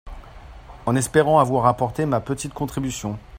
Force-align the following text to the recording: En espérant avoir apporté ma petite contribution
En 0.87 0.95
espérant 0.95 1.37
avoir 1.37 1.67
apporté 1.67 2.07
ma 2.07 2.21
petite 2.21 2.55
contribution 2.55 3.19